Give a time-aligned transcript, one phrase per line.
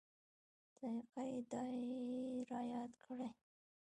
[0.77, 1.73] ذایقه یې دای
[2.49, 3.29] رایاد کړي.